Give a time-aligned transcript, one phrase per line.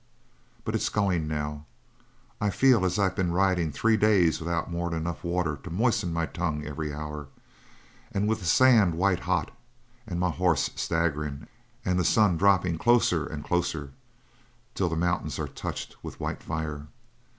[0.65, 1.67] "But it's going now.
[2.41, 6.11] I feel as if I'd been riding three days without more'n enough water to moisten
[6.11, 7.27] my tongue every hour;
[8.11, 9.51] with the sand white hot,
[10.07, 11.45] and my hoss staggerin',
[11.85, 13.91] and the sun droppin' closer and closer
[14.73, 16.87] till the mountains are touched with white fire.